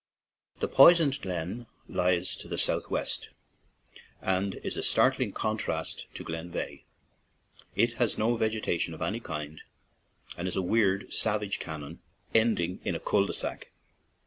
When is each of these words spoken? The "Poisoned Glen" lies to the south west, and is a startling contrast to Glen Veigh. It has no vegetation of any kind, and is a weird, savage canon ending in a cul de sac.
The 0.61 0.67
"Poisoned 0.67 1.21
Glen" 1.21 1.67
lies 1.87 2.35
to 2.37 2.47
the 2.47 2.57
south 2.57 2.89
west, 2.89 3.29
and 4.19 4.55
is 4.63 4.75
a 4.75 4.81
startling 4.81 5.31
contrast 5.31 6.07
to 6.15 6.23
Glen 6.23 6.49
Veigh. 6.49 6.85
It 7.75 7.91
has 8.01 8.17
no 8.17 8.35
vegetation 8.35 8.95
of 8.95 9.03
any 9.03 9.19
kind, 9.19 9.61
and 10.35 10.47
is 10.47 10.55
a 10.55 10.63
weird, 10.63 11.13
savage 11.13 11.59
canon 11.59 11.99
ending 12.33 12.79
in 12.83 12.95
a 12.95 12.99
cul 12.99 13.27
de 13.27 13.33
sac. 13.33 13.73